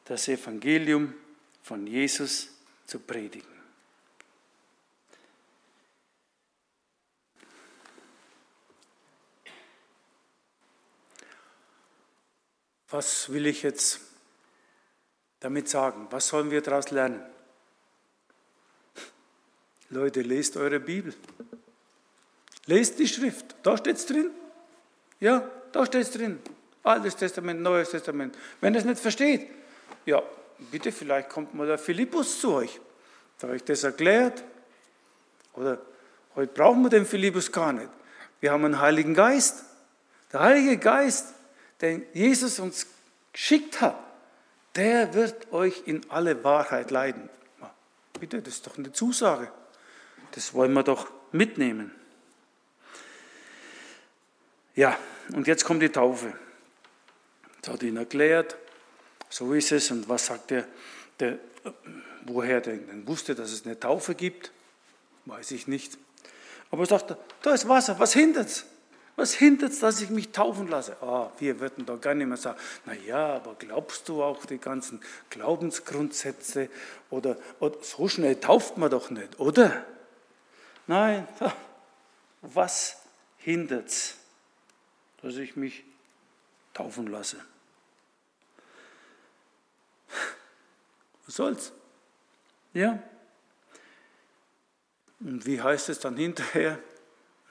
das 0.07 0.27
Evangelium 0.27 1.15
von 1.69 1.87
Jesus 1.87 2.49
zu 2.87 2.99
predigen. 2.99 3.47
Was 12.89 13.31
will 13.31 13.45
ich 13.45 13.63
jetzt 13.63 14.01
damit 15.41 15.69
sagen? 15.69 16.07
Was 16.09 16.29
sollen 16.29 16.51
wir 16.51 16.63
daraus 16.63 16.91
lernen? 16.91 17.23
Leute, 19.91 20.23
lest 20.23 20.57
eure 20.57 20.81
Bibel. 20.81 21.15
Lest 22.65 22.99
die 22.99 23.09
Schrift. 23.09 23.57
Da 23.63 23.77
steht 23.77 23.97
es 23.97 24.07
drin. 24.07 24.31
Ja, 25.21 25.41
da 25.73 25.85
steht 25.85 26.01
es 26.01 26.13
drin. 26.13 26.41
Altes 26.83 27.15
Testament, 27.15 27.61
Neues 27.61 27.91
Testament. 27.91 28.39
Wenn 28.63 28.73
ihr 28.73 28.81
es 28.81 28.87
nicht 28.87 29.01
versteht, 29.01 29.51
ja, 30.07 30.23
bitte, 30.59 30.93
vielleicht 30.93 31.29
kommt 31.29 31.55
mal 31.55 31.67
der 31.67 31.79
Philippus 31.79 32.41
zu 32.41 32.55
euch. 32.55 32.81
Da 33.39 33.49
euch 33.49 33.65
das 33.65 33.85
erklärt. 33.85 34.43
Oder 35.55 35.79
heute 36.35 36.53
brauchen 36.53 36.83
wir 36.83 36.91
den 36.91 37.07
Philippus 37.07 37.51
gar 37.53 37.73
nicht. 37.73 37.91
Wir 38.41 38.53
haben 38.53 38.65
einen 38.65 38.81
Heiligen 38.81 39.15
Geist. 39.15 39.65
Der 40.33 40.41
Heilige 40.41 40.79
Geist, 40.79 41.35
den 41.81 42.05
Jesus 42.13 42.59
uns 42.59 42.87
geschickt 43.33 43.81
hat, 43.81 43.99
der 44.75 45.15
wird 45.15 45.53
euch 45.53 45.83
in 45.87 46.09
alle 46.11 46.45
Wahrheit 46.45 46.91
leiten. 46.91 47.29
Bitte, 48.19 48.43
das 48.43 48.55
ist 48.55 48.67
doch 48.67 48.77
eine 48.79 48.93
Zusage. 48.93 49.51
Das 50.33 50.55
wollen 50.55 50.73
wir 50.73 50.83
doch 50.83 51.11
mitnehmen. 51.33 51.93
Ja, 54.75 54.97
und 55.33 55.47
jetzt 55.47 55.65
kommt 55.65 55.83
die 55.83 55.89
Taufe. 55.89 56.33
Das 57.63 57.75
hat 57.75 57.83
ihn 57.83 57.97
erklärt, 57.97 58.57
so 59.29 59.53
ist 59.53 59.73
es. 59.73 59.91
Und 59.91 60.09
was 60.09 60.27
sagt 60.27 60.53
er, 60.53 60.67
der, 61.21 61.39
woher 62.25 62.61
der 62.61 62.77
denn 62.77 63.07
wusste, 63.07 63.35
dass 63.35 63.53
es 63.53 63.65
eine 63.65 63.79
Taufe 63.79 64.15
gibt? 64.15 64.53
Weiß 65.25 65.51
ich 65.51 65.67
nicht. 65.67 65.99
Aber 66.71 66.83
er 66.83 66.87
sagt, 66.87 67.17
da 67.43 67.55
ist 67.55 67.69
Wasser, 67.69 67.99
was 67.99 68.13
hindert's? 68.13 68.67
Was 69.17 69.35
hindert's, 69.35 69.81
dass 69.81 70.01
ich 70.01 70.11
mich 70.11 70.31
taufen 70.31 70.69
lasse? 70.69 70.97
Ah, 71.03 71.33
wir 71.39 71.59
würden 71.59 71.85
da 71.85 71.97
gar 71.97 72.15
nicht 72.15 72.29
mehr 72.29 72.37
sagen, 72.37 72.59
na 72.87 72.95
ja, 72.95 73.35
aber 73.35 73.57
glaubst 73.59 74.09
du 74.09 74.23
auch 74.23 74.47
die 74.47 74.59
ganzen 74.59 75.01
Glaubensgrundsätze 75.29 76.71
oder, 77.11 77.37
oder 77.59 77.83
so 77.83 78.07
schnell 78.09 78.37
tauft 78.37 78.77
man 78.77 78.91
doch 78.91 79.11
nicht, 79.11 79.41
oder? 79.41 79.85
Nein, 80.87 81.27
was 82.43 82.97
hindert's, 83.39 84.19
dass 85.21 85.35
ich 85.35 85.57
mich 85.57 85.83
taufen 86.73 87.09
lasse? 87.09 87.39
Was 91.29 91.37
soll's? 91.37 91.73
Ja. 92.73 93.03
Und 95.21 95.45
wie 95.45 95.61
heißt 95.61 95.91
es 95.91 96.01
dann 96.01 96.17
hinterher? 96.17 96.79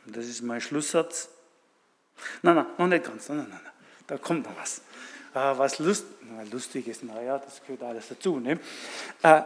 Das 0.08 0.26
ist 0.26 0.42
mein 0.42 0.62
Schlusssatz. 0.62 1.30
Nein, 2.42 2.56
nein, 2.56 2.66
noch 2.76 2.88
nicht 2.88 3.06
ganz. 3.06 3.30
Nein, 3.30 3.38
nein, 3.38 3.50
nein. 3.64 3.74
Da 4.08 4.18
kommt 4.18 4.46
noch 4.46 4.58
was. 4.58 4.80
Äh, 5.36 5.60
was 5.60 5.78
Lust, 5.78 6.06
na, 6.22 6.42
lustig 6.44 6.88
ist, 6.88 7.04
naja, 7.04 7.38
das 7.38 7.62
gehört 7.62 7.84
alles 7.84 8.08
dazu. 8.08 8.40
Ne? 8.40 8.60
Äh, 9.22 9.44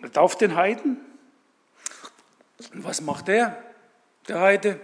er 0.00 0.12
tauft 0.12 0.40
den 0.40 0.56
Heiden. 0.56 1.04
Und 2.72 2.82
was 2.82 3.02
macht 3.02 3.28
er, 3.28 3.62
der 4.26 4.40
Heide? 4.40 4.80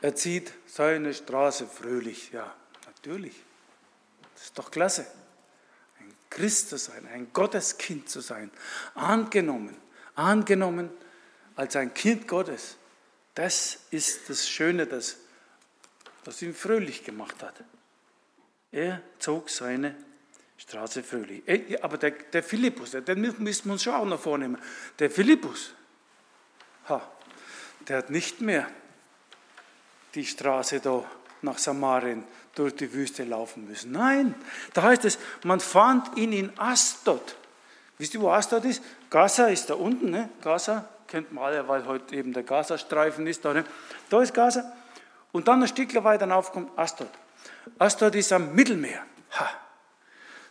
Er 0.00 0.14
zieht 0.14 0.54
seine 0.66 1.12
Straße 1.12 1.66
fröhlich. 1.66 2.32
Ja, 2.32 2.54
natürlich. 2.86 3.44
Das 4.38 4.44
ist 4.44 4.58
doch 4.58 4.70
klasse. 4.70 5.04
Ein 5.98 6.14
Christ 6.30 6.68
zu 6.68 6.78
sein, 6.78 7.08
ein 7.12 7.32
Gotteskind 7.32 8.08
zu 8.08 8.20
sein. 8.20 8.52
Angenommen, 8.94 9.76
angenommen 10.14 10.90
als 11.56 11.74
ein 11.74 11.92
Kind 11.92 12.28
Gottes. 12.28 12.76
Das 13.34 13.80
ist 13.90 14.30
das 14.30 14.48
Schöne, 14.48 14.86
das, 14.86 15.16
was 16.24 16.40
ihn 16.40 16.54
fröhlich 16.54 17.02
gemacht 17.02 17.42
hat. 17.42 17.64
Er 18.70 19.02
zog 19.18 19.50
seine 19.50 19.96
Straße 20.56 21.02
fröhlich. 21.02 21.42
Aber 21.82 21.98
der, 21.98 22.12
der 22.12 22.44
Philippus, 22.44 22.92
den 22.92 23.20
müssen 23.20 23.66
wir 23.66 23.72
uns 23.72 23.82
schon 23.82 23.94
auch 23.94 24.04
noch 24.04 24.20
vornehmen. 24.20 24.58
Der 25.00 25.10
Philippus, 25.10 25.74
ha, 26.88 27.10
der 27.88 27.98
hat 27.98 28.10
nicht 28.10 28.40
mehr 28.40 28.70
die 30.14 30.24
Straße 30.24 30.78
da 30.78 31.04
nach 31.42 31.58
Samarien 31.58 32.24
durch 32.58 32.74
die 32.74 32.92
Wüste 32.92 33.24
laufen 33.24 33.66
müssen. 33.66 33.92
Nein, 33.92 34.34
da 34.74 34.82
heißt 34.82 35.04
es, 35.04 35.18
man 35.44 35.60
fand 35.60 36.16
ihn 36.16 36.32
in 36.32 36.58
Astot. 36.58 37.36
Wisst 37.98 38.14
ihr, 38.14 38.20
wo 38.20 38.30
Astot 38.30 38.64
ist? 38.64 38.82
Gaza 39.10 39.46
ist 39.46 39.70
da 39.70 39.74
unten, 39.74 40.10
ne? 40.10 40.28
Gaza 40.42 40.88
kennt 41.06 41.32
man 41.32 41.44
alle, 41.44 41.66
weil 41.66 41.86
heute 41.86 42.14
eben 42.14 42.32
der 42.32 42.42
Gazastreifen 42.42 43.26
ist. 43.26 43.44
Da, 43.44 43.54
ne? 43.54 43.64
da 44.10 44.22
ist 44.22 44.34
Gaza. 44.34 44.72
Und 45.32 45.48
dann 45.48 45.62
ein 45.62 45.68
Stückchen 45.68 46.04
weiter 46.04 46.28
rauf 46.28 46.52
kommt 46.52 46.76
Astot. 46.78 47.08
Astot 47.78 48.14
ist 48.14 48.32
am 48.32 48.54
Mittelmeer. 48.54 49.02
Ha. 49.32 49.48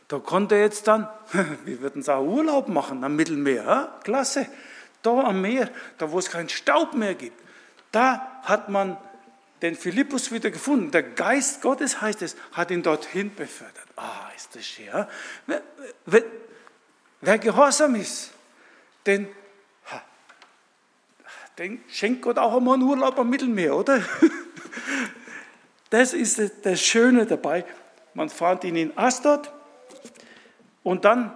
Da 0.08 0.20
konnte 0.20 0.56
er 0.56 0.62
jetzt 0.62 0.88
dann, 0.88 1.08
wir 1.66 1.82
würden 1.82 2.02
sagen, 2.02 2.28
Urlaub 2.28 2.68
machen 2.68 3.04
am 3.04 3.16
Mittelmeer. 3.16 3.66
Ha? 3.66 4.00
Klasse. 4.04 4.48
Da 5.02 5.12
am 5.22 5.42
Meer, 5.42 5.70
da 5.98 6.12
wo 6.12 6.20
es 6.20 6.30
keinen 6.30 6.50
Staub 6.50 6.94
mehr 6.94 7.16
gibt, 7.16 7.40
da 7.92 8.42
hat 8.44 8.70
man 8.70 8.98
den 9.62 9.76
Philippus 9.76 10.32
wieder 10.32 10.52
gefunden. 10.52 10.92
Der 10.92 11.04
Geist 11.04 11.62
Gottes, 11.62 12.02
heißt 12.02 12.22
es, 12.22 12.36
hat 12.52 12.72
ihn 12.72 12.84
dorthin 12.84 13.34
befördert. 13.34 13.86
Ah, 13.96 14.30
ist 14.36 14.56
das 14.56 14.66
schön. 14.66 14.88
Wer, 15.46 15.62
wer, 16.06 16.24
wer, 17.22 17.38
gehorsam 17.40 17.96
ist, 17.96 18.32
den, 19.06 19.28
den 21.58 21.84
schenkt 21.88 22.22
Gott 22.22 22.38
auch 22.38 22.56
einmal 22.56 22.76
einen 22.76 22.84
Urlaub 22.84 23.18
am 23.18 23.30
Mittelmeer, 23.30 23.76
oder? 23.76 24.02
Das 25.90 26.14
ist 26.14 26.42
das 26.64 26.82
Schöne 26.82 27.26
dabei. 27.26 27.66
Man 28.14 28.30
fand 28.30 28.64
ihn 28.64 28.76
in 28.76 28.98
Astot 28.98 29.52
und 30.84 31.06
dann 31.06 31.32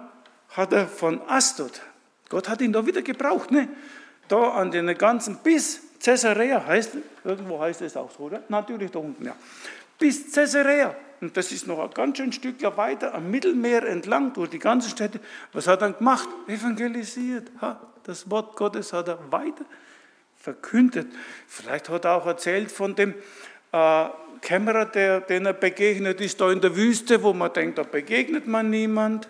hat 0.50 0.72
er 0.72 0.86
von 0.86 1.22
Astot, 1.28 1.80
Gott 2.28 2.48
hat 2.48 2.60
ihn 2.60 2.72
da 2.72 2.84
wieder 2.86 3.02
gebraucht, 3.02 3.50
ne? 3.50 3.68
da 4.28 4.50
an 4.50 4.70
den 4.70 4.96
ganzen 4.96 5.36
bis 5.38 5.80
Caesarea 6.02 6.64
heißt, 6.66 6.96
irgendwo 7.24 7.60
heißt 7.60 7.82
es 7.82 7.96
auch 7.96 8.10
so, 8.10 8.24
oder? 8.24 8.42
Natürlich 8.48 8.90
da 8.90 8.98
unten, 8.98 9.24
ja. 9.24 9.36
Bis 9.98 10.32
Caesarea. 10.32 10.96
Und 11.20 11.36
das 11.36 11.52
ist 11.52 11.68
noch 11.68 11.78
ein 11.78 11.90
ganz 11.90 12.16
schön 12.16 12.32
Stück 12.32 12.60
weiter 12.76 13.14
am 13.14 13.30
Mittelmeer 13.30 13.84
entlang 13.84 14.32
durch 14.32 14.50
die 14.50 14.58
ganze 14.58 14.90
Städte. 14.90 15.20
Was 15.52 15.68
hat 15.68 15.82
er 15.82 15.92
gemacht? 15.92 16.28
Evangelisiert. 16.48 17.48
Das 18.02 18.28
Wort 18.28 18.56
Gottes 18.56 18.92
hat 18.92 19.06
er 19.06 19.18
weiter 19.30 19.64
verkündet. 20.36 21.06
Vielleicht 21.46 21.88
hat 21.88 22.04
er 22.04 22.16
auch 22.16 22.26
erzählt 22.26 22.72
von 22.72 22.96
dem 22.96 23.14
äh, 23.70 24.06
Kämmerer, 24.40 24.86
der, 24.86 25.20
den 25.20 25.46
er 25.46 25.52
begegnet 25.52 26.20
ist, 26.20 26.40
da 26.40 26.50
in 26.50 26.60
der 26.60 26.74
Wüste, 26.74 27.22
wo 27.22 27.32
man 27.32 27.52
denkt, 27.52 27.78
da 27.78 27.84
begegnet 27.84 28.48
man 28.48 28.68
niemand. 28.68 29.28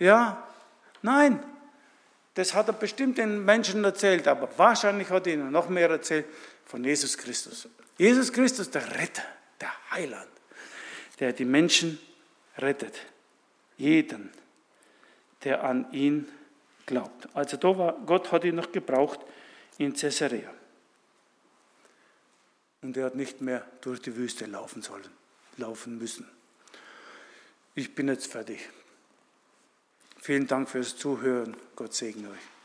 Ja, 0.00 0.42
nein, 1.02 1.38
das 2.38 2.54
hat 2.54 2.68
er 2.68 2.72
bestimmt 2.72 3.18
den 3.18 3.44
Menschen 3.44 3.82
erzählt, 3.82 4.28
aber 4.28 4.48
wahrscheinlich 4.56 5.10
hat 5.10 5.26
er 5.26 5.34
ihnen 5.34 5.50
noch 5.50 5.68
mehr 5.68 5.90
erzählt 5.90 6.24
von 6.66 6.84
Jesus 6.84 7.18
Christus. 7.18 7.68
Jesus 7.96 8.32
Christus, 8.32 8.70
der 8.70 8.88
Retter, 8.94 9.24
der 9.60 9.72
Heiland, 9.90 10.28
der 11.18 11.32
die 11.32 11.44
Menschen 11.44 11.98
rettet. 12.56 12.96
Jeden, 13.76 14.30
der 15.42 15.64
an 15.64 15.92
ihn 15.92 16.28
glaubt. 16.86 17.28
Also 17.34 17.56
da 17.56 17.76
war, 17.76 17.98
Gott 18.06 18.30
hat 18.30 18.44
ihn 18.44 18.54
noch 18.54 18.70
gebraucht 18.70 19.18
in 19.78 19.92
Caesarea. 19.92 20.54
Und 22.82 22.96
er 22.96 23.06
hat 23.06 23.16
nicht 23.16 23.40
mehr 23.40 23.66
durch 23.80 24.00
die 24.00 24.14
Wüste 24.14 24.46
laufen 24.46 24.80
sollen, 24.80 25.08
laufen 25.56 25.98
müssen. 25.98 26.28
Ich 27.74 27.96
bin 27.96 28.06
jetzt 28.06 28.30
fertig. 28.30 28.60
Vielen 30.28 30.46
Dank 30.46 30.68
fürs 30.68 30.94
Zuhören. 30.94 31.56
Gott 31.74 31.94
segne 31.94 32.28
euch. 32.28 32.57